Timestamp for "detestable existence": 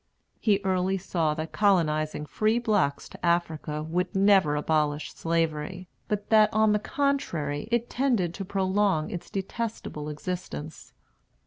9.29-10.93